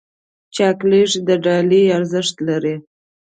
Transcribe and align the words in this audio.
چاکلېټ 0.55 1.11
د 1.27 1.29
ډالۍ 1.43 1.83
ارزښت 1.97 2.35
لري. 2.47 2.75